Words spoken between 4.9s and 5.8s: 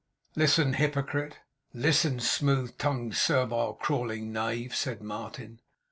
Martin.